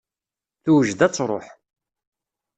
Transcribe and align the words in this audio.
Tewjed 0.63 0.99
ad 1.05 1.13
truḥ. 1.13 1.45